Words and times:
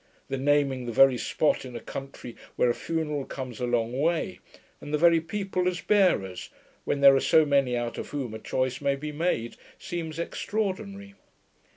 The 0.29 0.37
naming 0.39 0.87
the 0.87 0.91
very 0.91 1.19
spot 1.19 1.63
in 1.63 1.75
a 1.75 1.79
country 1.79 2.35
where 2.55 2.71
a 2.71 2.73
funeral 2.73 3.23
comes 3.23 3.59
a 3.59 3.67
long 3.67 3.99
way, 4.01 4.39
and 4.81 4.91
the 4.91 4.97
very 4.97 5.21
people 5.21 5.67
as 5.67 5.79
bearers, 5.79 6.49
when 6.85 7.01
there 7.01 7.15
are 7.15 7.19
so 7.21 7.45
many 7.45 7.77
out 7.77 7.99
of 7.99 8.09
whom 8.09 8.33
a 8.33 8.39
choice 8.39 8.81
may 8.81 8.95
be 8.95 9.11
made, 9.11 9.57
seems 9.77 10.17
extraordinary. 10.17 11.13